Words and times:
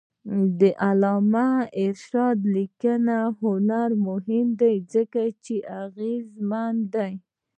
د 0.59 0.61
علامه 0.87 1.49
رشاد 1.93 2.37
لیکنی 2.55 3.21
هنر 3.41 3.89
مهم 4.07 4.47
دی 4.61 4.75
ځکه 4.93 5.21
چې 5.45 5.55
اغېزمن 5.83 6.75
دی. 6.93 7.13